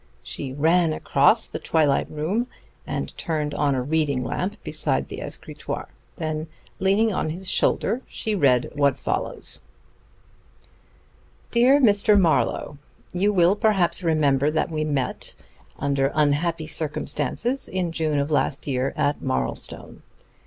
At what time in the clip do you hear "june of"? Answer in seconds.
17.91-18.31